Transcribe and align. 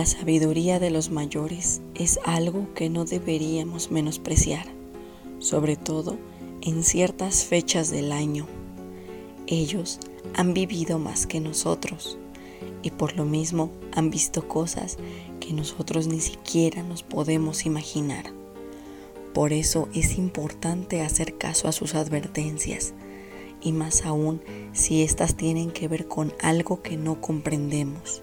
La 0.00 0.06
sabiduría 0.06 0.78
de 0.78 0.90
los 0.90 1.10
mayores 1.10 1.82
es 1.94 2.20
algo 2.24 2.72
que 2.72 2.88
no 2.88 3.04
deberíamos 3.04 3.90
menospreciar, 3.90 4.64
sobre 5.40 5.76
todo 5.76 6.16
en 6.62 6.84
ciertas 6.84 7.44
fechas 7.44 7.90
del 7.90 8.10
año. 8.10 8.46
Ellos 9.46 10.00
han 10.32 10.54
vivido 10.54 10.98
más 10.98 11.26
que 11.26 11.38
nosotros 11.38 12.16
y 12.82 12.92
por 12.92 13.14
lo 13.14 13.26
mismo 13.26 13.72
han 13.92 14.08
visto 14.08 14.48
cosas 14.48 14.96
que 15.38 15.52
nosotros 15.52 16.06
ni 16.06 16.20
siquiera 16.20 16.82
nos 16.82 17.02
podemos 17.02 17.66
imaginar. 17.66 18.32
Por 19.34 19.52
eso 19.52 19.86
es 19.92 20.16
importante 20.16 21.02
hacer 21.02 21.36
caso 21.36 21.68
a 21.68 21.72
sus 21.72 21.94
advertencias 21.94 22.94
y 23.60 23.72
más 23.72 24.06
aún 24.06 24.40
si 24.72 25.02
éstas 25.02 25.36
tienen 25.36 25.70
que 25.70 25.88
ver 25.88 26.08
con 26.08 26.32
algo 26.40 26.80
que 26.80 26.96
no 26.96 27.20
comprendemos 27.20 28.22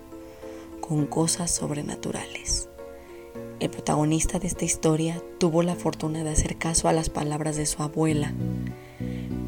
con 0.87 1.05
cosas 1.05 1.51
sobrenaturales. 1.51 2.69
El 3.59 3.69
protagonista 3.69 4.39
de 4.39 4.47
esta 4.47 4.65
historia 4.65 5.21
tuvo 5.39 5.63
la 5.63 5.75
fortuna 5.75 6.23
de 6.23 6.29
hacer 6.29 6.57
caso 6.57 6.87
a 6.87 6.93
las 6.93 7.09
palabras 7.09 7.57
de 7.57 7.65
su 7.65 7.83
abuela, 7.83 8.33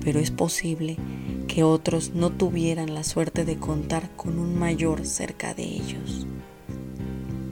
pero 0.03 0.19
es 0.19 0.31
posible 0.31 0.97
que 1.47 1.63
otros 1.63 2.11
no 2.13 2.31
tuvieran 2.31 2.93
la 2.93 3.03
suerte 3.03 3.45
de 3.45 3.57
contar 3.57 4.09
con 4.15 4.39
un 4.39 4.57
mayor 4.57 5.05
cerca 5.05 5.53
de 5.53 5.63
ellos. 5.63 6.27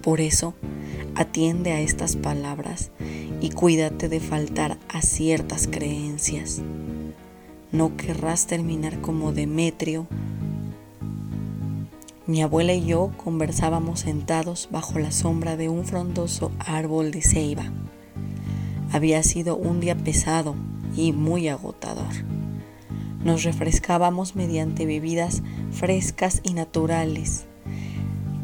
Por 0.02 0.20
eso, 0.20 0.54
atiende 1.16 1.72
a 1.72 1.80
estas 1.80 2.16
palabras 2.16 2.92
y 3.42 3.50
cuídate 3.52 4.10
de 4.10 4.20
faltar 4.20 4.78
a 4.90 5.02
ciertas 5.02 5.68
creencias. 5.68 6.62
No 7.72 7.96
querrás 7.98 8.48
terminar 8.48 9.02
como 9.02 9.32
Demetrio 9.32 10.08
mi 12.28 12.42
abuela 12.42 12.74
y 12.74 12.86
yo 12.86 13.12
conversábamos 13.16 14.02
sentados 14.02 14.68
bajo 14.70 15.00
la 15.00 15.12
sombra 15.12 15.56
de 15.56 15.70
un 15.70 15.86
frondoso 15.86 16.52
árbol 16.60 17.12
de 17.12 17.22
ceiba. 17.22 17.72
Había 18.92 19.24
sido 19.24 19.56
un 19.56 19.80
día 19.80 19.96
pesado 19.96 20.56
y 20.96 21.14
muy 21.14 21.48
agotador. 21.48 22.14
Nos 23.24 23.44
refrescábamos 23.44 24.36
mediante 24.36 24.86
bebidas 24.86 25.42
frescas 25.72 26.42
y 26.44 26.54
naturales, 26.54 27.46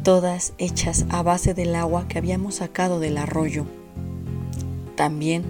todas 0.02 0.54
hechas 0.56 1.04
a 1.10 1.22
base 1.22 1.52
del 1.52 1.74
agua 1.74 2.08
que 2.08 2.18
habíamos 2.18 2.56
sacado 2.56 3.00
del 3.00 3.18
arroyo. 3.18 3.66
También 4.96 5.44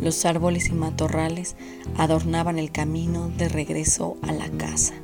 los 0.00 0.24
árboles 0.24 0.68
y 0.68 0.72
matorrales 0.72 1.56
adornaban 1.96 2.58
el 2.58 2.70
camino 2.70 3.30
de 3.36 3.48
regreso 3.48 4.16
a 4.22 4.32
la 4.32 4.48
casa. 4.50 4.94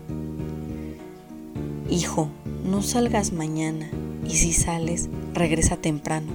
Hijo, 1.89 2.31
no 2.65 2.83
salgas 2.83 3.33
mañana 3.33 3.89
y 4.27 4.37
si 4.37 4.53
sales, 4.53 5.09
regresa 5.35 5.77
temprano. 5.77 6.33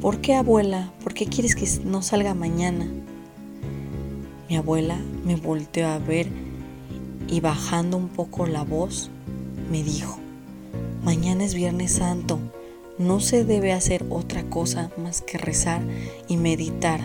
¿Por 0.00 0.20
qué, 0.20 0.34
abuela? 0.34 0.92
¿Por 1.02 1.14
qué 1.14 1.26
quieres 1.26 1.56
que 1.56 1.68
no 1.84 2.02
salga 2.02 2.34
mañana? 2.34 2.86
Mi 4.48 4.56
abuela 4.56 4.98
me 5.24 5.36
volteó 5.36 5.88
a 5.88 5.98
ver 5.98 6.28
y 7.28 7.40
bajando 7.40 7.96
un 7.96 8.08
poco 8.08 8.46
la 8.46 8.62
voz, 8.62 9.10
me 9.70 9.82
dijo, 9.82 10.18
mañana 11.02 11.44
es 11.44 11.54
Viernes 11.54 11.92
Santo, 11.92 12.38
no 12.98 13.20
se 13.20 13.44
debe 13.44 13.72
hacer 13.72 14.06
otra 14.10 14.44
cosa 14.44 14.90
más 14.96 15.20
que 15.20 15.38
rezar 15.38 15.82
y 16.28 16.36
meditar. 16.36 17.00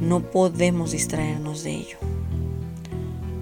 No 0.00 0.20
podemos 0.20 0.92
distraernos 0.92 1.62
de 1.62 1.76
ello. 1.76 1.98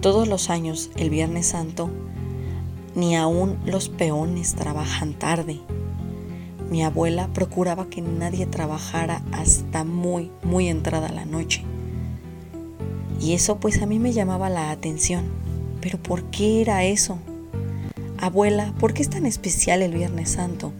Todos 0.00 0.28
los 0.28 0.50
años, 0.50 0.90
el 0.96 1.10
Viernes 1.10 1.46
Santo, 1.46 1.90
ni 2.94 3.16
aún 3.16 3.58
los 3.66 3.88
peones 3.88 4.54
trabajan 4.54 5.14
tarde. 5.14 5.60
Mi 6.70 6.82
abuela 6.82 7.28
procuraba 7.32 7.88
que 7.88 8.00
nadie 8.00 8.46
trabajara 8.46 9.22
hasta 9.32 9.84
muy, 9.84 10.30
muy 10.42 10.68
entrada 10.68 11.08
la 11.10 11.24
noche. 11.24 11.62
Y 13.20 13.34
eso 13.34 13.58
pues 13.58 13.82
a 13.82 13.86
mí 13.86 13.98
me 13.98 14.12
llamaba 14.12 14.48
la 14.48 14.70
atención. 14.70 15.24
Pero 15.80 15.98
¿por 15.98 16.24
qué 16.24 16.60
era 16.60 16.84
eso? 16.84 17.18
Abuela, 18.18 18.72
¿por 18.78 18.94
qué 18.94 19.02
es 19.02 19.10
tan 19.10 19.26
especial 19.26 19.82
el 19.82 19.92
Viernes 19.92 20.30
Santo? 20.30 20.72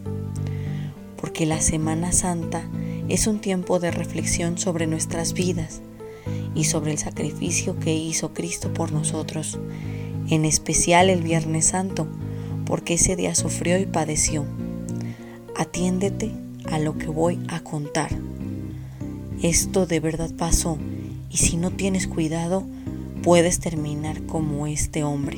Porque 1.17 1.45
la 1.45 1.61
Semana 1.61 2.11
Santa 2.11 2.63
es 3.07 3.27
un 3.27 3.39
tiempo 3.39 3.79
de 3.79 3.91
reflexión 3.91 4.57
sobre 4.57 4.87
nuestras 4.87 5.33
vidas 5.33 5.81
y 6.55 6.63
sobre 6.63 6.91
el 6.91 6.97
sacrificio 6.97 7.77
que 7.79 7.93
hizo 7.93 8.33
Cristo 8.33 8.73
por 8.73 8.91
nosotros 8.91 9.59
en 10.29 10.45
especial 10.45 11.09
el 11.09 11.21
Viernes 11.21 11.67
Santo, 11.67 12.07
porque 12.65 12.95
ese 12.95 13.15
día 13.15 13.35
sufrió 13.35 13.77
y 13.77 13.85
padeció. 13.85 14.45
Atiéndete 15.55 16.31
a 16.71 16.79
lo 16.79 16.97
que 16.97 17.07
voy 17.07 17.39
a 17.47 17.59
contar. 17.59 18.09
Esto 19.41 19.85
de 19.85 19.99
verdad 19.99 20.31
pasó 20.37 20.77
y 21.29 21.37
si 21.37 21.57
no 21.57 21.71
tienes 21.71 22.07
cuidado 22.07 22.63
puedes 23.21 23.59
terminar 23.59 24.21
como 24.23 24.67
este 24.67 25.03
hombre. 25.03 25.37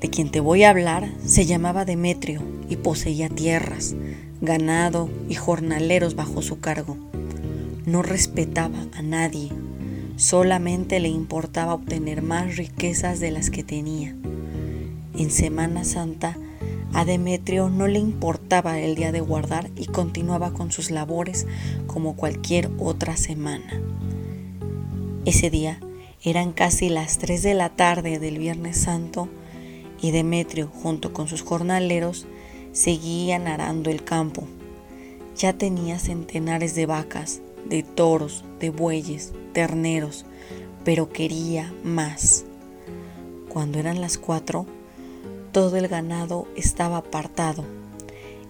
De 0.00 0.10
quien 0.10 0.30
te 0.30 0.40
voy 0.40 0.62
a 0.62 0.70
hablar 0.70 1.08
se 1.24 1.46
llamaba 1.46 1.84
Demetrio 1.84 2.42
y 2.68 2.76
poseía 2.76 3.28
tierras, 3.28 3.94
ganado 4.40 5.08
y 5.28 5.34
jornaleros 5.34 6.14
bajo 6.14 6.42
su 6.42 6.60
cargo. 6.60 6.96
No 7.86 8.02
respetaba 8.02 8.86
a 8.94 9.02
nadie 9.02 9.50
Solamente 10.18 10.98
le 10.98 11.08
importaba 11.08 11.74
obtener 11.74 12.22
más 12.22 12.56
riquezas 12.56 13.20
de 13.20 13.30
las 13.30 13.50
que 13.50 13.62
tenía. 13.62 14.16
En 15.16 15.30
Semana 15.30 15.84
Santa, 15.84 16.36
a 16.92 17.04
Demetrio 17.04 17.70
no 17.70 17.86
le 17.86 18.00
importaba 18.00 18.80
el 18.80 18.96
día 18.96 19.12
de 19.12 19.20
guardar 19.20 19.70
y 19.76 19.86
continuaba 19.86 20.52
con 20.52 20.72
sus 20.72 20.90
labores 20.90 21.46
como 21.86 22.16
cualquier 22.16 22.68
otra 22.80 23.16
semana. 23.16 23.80
Ese 25.24 25.50
día 25.50 25.78
eran 26.24 26.50
casi 26.50 26.88
las 26.88 27.18
3 27.18 27.40
de 27.44 27.54
la 27.54 27.68
tarde 27.76 28.18
del 28.18 28.38
Viernes 28.38 28.76
Santo 28.76 29.28
y 30.02 30.10
Demetrio, 30.10 30.66
junto 30.66 31.12
con 31.12 31.28
sus 31.28 31.42
jornaleros, 31.42 32.26
seguían 32.72 33.46
arando 33.46 33.88
el 33.88 34.02
campo. 34.02 34.48
Ya 35.36 35.52
tenía 35.52 36.00
centenares 36.00 36.74
de 36.74 36.86
vacas, 36.86 37.40
de 37.68 37.84
toros, 37.84 38.42
de 38.58 38.70
bueyes, 38.70 39.32
terneros, 39.52 40.24
pero 40.84 41.10
quería 41.10 41.72
más. 41.82 42.44
Cuando 43.48 43.78
eran 43.78 44.00
las 44.00 44.18
cuatro, 44.18 44.66
todo 45.52 45.76
el 45.76 45.88
ganado 45.88 46.46
estaba 46.56 46.98
apartado, 46.98 47.64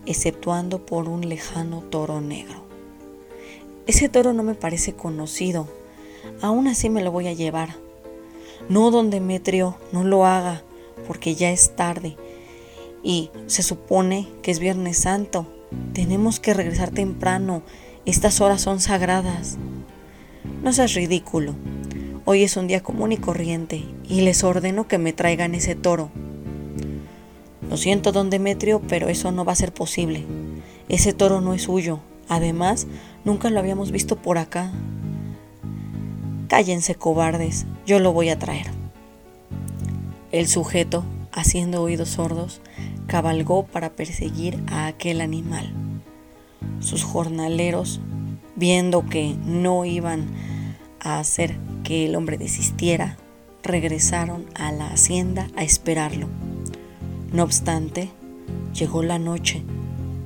exceptuando 0.06 0.84
por 0.84 1.08
un 1.08 1.28
lejano 1.28 1.82
toro 1.82 2.20
negro. 2.20 2.62
Ese 3.86 4.08
toro 4.08 4.32
no 4.32 4.42
me 4.42 4.54
parece 4.54 4.92
conocido, 4.92 5.69
aún 6.42 6.66
así 6.66 6.90
me 6.90 7.02
lo 7.02 7.10
voy 7.10 7.28
a 7.28 7.32
llevar. 7.32 7.76
No, 8.69 8.90
don 8.90 9.10
Demetrio, 9.10 9.76
no 9.92 10.04
lo 10.04 10.26
haga, 10.26 10.62
porque 11.06 11.34
ya 11.34 11.50
es 11.50 11.75
tarde 11.76 12.16
y 13.02 13.30
se 13.46 13.62
supone 13.62 14.28
que 14.42 14.50
es 14.50 14.58
Viernes 14.58 14.98
Santo. 14.98 15.46
Tenemos 15.92 16.40
que 16.40 16.54
regresar 16.54 16.90
temprano 16.90 17.62
estas 18.08 18.40
horas 18.40 18.62
son 18.62 18.81
sagradas. 18.81 19.58
No 20.62 20.73
seas 20.73 20.95
ridículo. 20.95 21.55
Hoy 22.25 22.43
es 22.43 22.56
un 22.56 22.67
día 22.67 22.83
común 22.83 23.12
y 23.12 23.17
corriente 23.17 23.85
y 24.09 24.21
les 24.21 24.45
ordeno 24.45 24.89
que 24.89 24.99
me 24.99 25.12
traigan 25.12 25.55
ese 25.55 25.75
toro. 25.75 26.11
Lo 27.71 27.77
siento, 27.77 28.12
don 28.12 28.31
Demetrio, 28.31 28.81
pero 28.89 29.09
eso 29.09 29.33
no 29.33 29.45
va 29.45 29.53
a 29.53 29.56
ser 29.56 29.73
posible. 29.73 30.25
Ese 30.89 31.12
toro 31.12 31.41
no 31.41 31.55
es 31.55 31.62
suyo. 31.62 32.00
Además, 32.29 32.87
nunca 33.25 33.50
lo 33.50 33.59
habíamos 33.59 33.91
visto 33.91 34.17
por 34.17 34.39
acá. 34.39 34.73
Cállense, 36.49 36.95
cobardes, 36.95 37.67
yo 37.87 37.99
lo 37.99 38.12
voy 38.12 38.31
a 38.31 38.39
traer. 38.39 38.67
El 40.33 40.49
sujeto, 40.49 41.05
haciendo 41.33 41.83
oídos 41.83 42.11
sordos, 42.11 42.61
cabalgó 43.06 43.65
para 43.65 43.91
perseguir 43.91 44.62
a 44.67 44.87
aquel 44.87 45.21
animal. 45.21 45.73
Sus 46.81 47.05
jornaleros, 47.05 48.00
viendo 48.58 49.06
que 49.06 49.37
no 49.46 49.84
iban 49.84 50.26
a 51.00 51.20
hacer 51.20 51.56
que 51.84 52.06
el 52.06 52.16
hombre 52.16 52.38
desistiera, 52.38 53.16
regresaron 53.62 54.46
a 54.55 54.72
la 54.72 54.88
hacienda 54.88 55.49
a 55.56 55.62
esperarlo. 55.62 56.26
No 57.32 57.44
obstante, 57.44 58.10
llegó 58.75 59.02
la 59.02 59.19
noche 59.19 59.62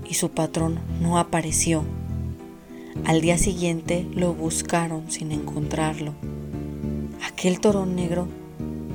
y 0.08 0.14
su 0.14 0.31
patrón 0.31 0.81
no 1.00 1.19
apareció. 1.19 1.84
Al 3.05 3.20
día 3.20 3.37
siguiente 3.37 4.06
lo 4.14 4.32
buscaron 4.32 5.11
sin 5.11 5.31
encontrarlo. 5.32 6.14
Aquel 7.26 7.61
toro 7.61 7.85
negro 7.85 8.28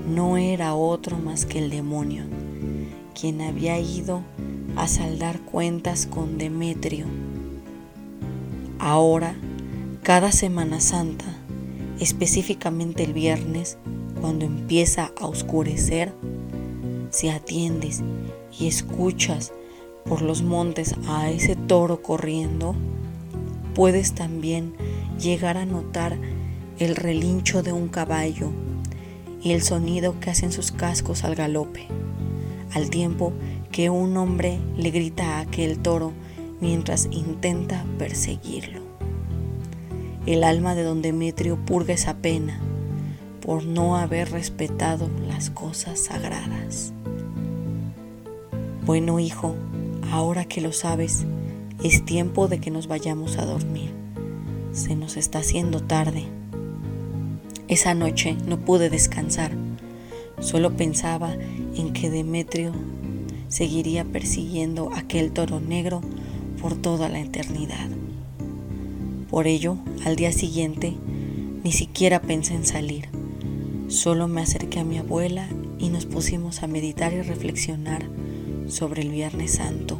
no 0.08 0.38
era 0.38 0.74
otro 0.74 1.18
más 1.18 1.46
que 1.46 1.60
el 1.60 1.70
demonio, 1.70 2.24
quien 3.20 3.42
había 3.42 3.80
ido 3.80 4.22
a 4.76 4.88
saldar 4.88 5.42
cuentas 5.42 6.06
con 6.06 6.38
Demetrio 6.38 7.06
Ahora, 8.80 9.36
cada 10.04 10.32
Semana 10.32 10.80
Santa, 10.80 11.26
específicamente 12.00 13.04
el 13.04 13.14
viernes, 13.14 13.78
cuando 14.22 14.46
empieza 14.46 15.12
a 15.20 15.26
oscurecer, 15.26 16.14
si 17.10 17.30
atiendes 17.30 18.04
y 18.60 18.68
escuchas 18.68 19.52
por 20.06 20.22
los 20.22 20.44
montes 20.44 20.96
a 21.08 21.32
ese 21.32 21.56
toro 21.56 22.04
corriendo, 22.04 22.76
puedes 23.74 24.14
también 24.14 24.74
llegar 25.20 25.58
a 25.58 25.66
notar 25.66 26.18
el 26.78 26.96
relincho 26.96 27.64
de 27.64 27.74
un 27.74 27.88
caballo 27.88 28.52
y 29.42 29.54
el 29.54 29.64
sonido 29.64 30.20
que 30.20 30.30
hacen 30.30 30.52
sus 30.52 30.72
cascos 30.72 31.24
al 31.24 31.34
galope, 31.34 31.88
al 32.74 32.92
tiempo 32.92 33.34
que 33.72 33.90
un 33.90 34.16
hombre 34.18 34.60
le 34.78 34.92
grita 34.92 35.38
a 35.38 35.40
aquel 35.40 35.80
toro 35.80 36.14
mientras 36.60 37.08
intenta 37.12 37.86
perseguirlo. 37.98 38.82
El 40.26 40.44
alma 40.44 40.76
de 40.76 40.84
don 40.84 41.02
Demetrio 41.02 41.58
purga 41.58 41.94
esa 41.94 42.18
pena 42.18 42.60
por 43.42 43.64
no 43.64 43.96
haber 43.96 44.32
respetado 44.32 45.10
las 45.28 45.50
cosas 45.50 46.00
sagradas. 46.00 46.92
Bueno, 48.86 49.20
hijo, 49.20 49.56
ahora 50.12 50.46
que 50.46 50.62
lo 50.62 50.74
sabes, 50.74 51.26
es 51.84 52.04
tiempo 52.04 52.48
de 52.48 52.60
que 52.60 52.72
nos 52.72 52.88
vayamos 52.88 53.38
a 53.38 53.46
dormir. 53.46 53.92
Se 54.72 54.96
nos 54.96 55.18
está 55.18 55.40
haciendo 55.40 55.82
tarde. 55.82 56.26
Esa 57.68 57.94
noche 57.94 58.36
no 58.46 58.60
pude 58.60 58.90
descansar. 58.90 59.52
Solo 60.40 60.76
pensaba 60.76 61.36
en 61.76 61.94
que 61.94 62.10
Demetrio 62.10 62.74
seguiría 63.48 64.04
persiguiendo 64.06 64.92
aquel 64.94 65.32
toro 65.32 65.60
negro 65.60 66.02
por 66.68 66.76
toda 66.76 67.08
la 67.08 67.22
eternidad. 67.22 67.88
Por 69.30 69.48
ello, 69.48 69.78
al 70.04 70.18
día 70.18 70.34
siguiente, 70.34 70.96
ni 71.64 71.72
siquiera 71.72 72.22
pensé 72.22 72.56
en 72.56 72.66
salir. 72.66 73.08
Solo 73.88 74.28
me 74.28 74.42
acerqué 74.42 74.82
a 74.82 74.84
mi 74.84 74.98
abuela 74.98 75.48
y 75.80 75.88
nos 75.88 76.06
pusimos 76.06 76.64
a 76.64 76.68
meditar 76.68 77.14
y 77.14 77.22
reflexionar 77.22 78.06
sobre 78.68 79.02
el 79.04 79.12
Viernes 79.12 79.52
Santo. 79.54 79.98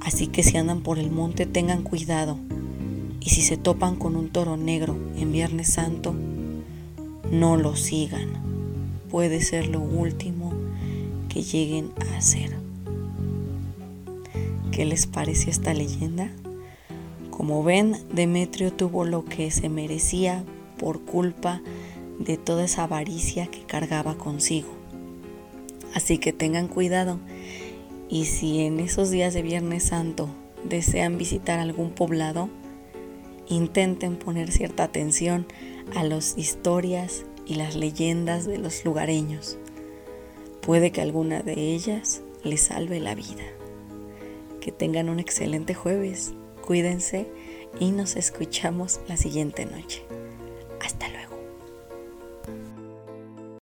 Así 0.00 0.28
que 0.28 0.44
si 0.44 0.56
andan 0.58 0.80
por 0.80 1.00
el 1.00 1.10
monte 1.10 1.44
tengan 1.44 1.82
cuidado 1.82 2.38
y 3.20 3.30
si 3.30 3.42
se 3.42 3.56
topan 3.56 3.96
con 3.96 4.14
un 4.14 4.28
toro 4.28 4.56
negro 4.56 4.96
en 5.16 5.32
Viernes 5.32 5.72
Santo, 5.72 6.14
no 7.32 7.56
lo 7.56 7.74
sigan. 7.74 8.28
Puede 9.10 9.40
ser 9.40 9.66
lo 9.66 9.80
último 9.80 10.52
que 11.28 11.42
lleguen 11.42 11.90
a 12.12 12.18
hacer. 12.18 12.69
¿Qué 14.72 14.84
les 14.84 15.06
parece 15.06 15.50
esta 15.50 15.74
leyenda? 15.74 16.30
Como 17.30 17.64
ven, 17.64 17.96
Demetrio 18.12 18.72
tuvo 18.72 19.04
lo 19.04 19.24
que 19.24 19.50
se 19.50 19.68
merecía 19.68 20.44
por 20.78 21.00
culpa 21.00 21.60
de 22.20 22.36
toda 22.36 22.64
esa 22.64 22.84
avaricia 22.84 23.48
que 23.48 23.64
cargaba 23.64 24.16
consigo. 24.16 24.68
Así 25.92 26.18
que 26.18 26.32
tengan 26.32 26.68
cuidado 26.68 27.18
y 28.08 28.26
si 28.26 28.60
en 28.60 28.78
esos 28.78 29.10
días 29.10 29.34
de 29.34 29.42
Viernes 29.42 29.84
Santo 29.84 30.28
desean 30.64 31.18
visitar 31.18 31.58
algún 31.58 31.90
poblado, 31.90 32.48
intenten 33.48 34.16
poner 34.16 34.52
cierta 34.52 34.84
atención 34.84 35.46
a 35.96 36.04
las 36.04 36.38
historias 36.38 37.24
y 37.44 37.56
las 37.56 37.74
leyendas 37.74 38.46
de 38.46 38.58
los 38.58 38.84
lugareños. 38.84 39.58
Puede 40.62 40.92
que 40.92 41.00
alguna 41.00 41.42
de 41.42 41.74
ellas 41.74 42.22
les 42.44 42.60
salve 42.62 43.00
la 43.00 43.16
vida. 43.16 43.42
Que 44.60 44.72
tengan 44.72 45.08
un 45.08 45.20
excelente 45.20 45.74
jueves, 45.74 46.32
cuídense 46.66 47.26
y 47.78 47.90
nos 47.92 48.16
escuchamos 48.16 49.00
la 49.08 49.16
siguiente 49.16 49.66
noche. 49.66 50.02
Hasta 50.80 51.08
luego. 51.08 51.19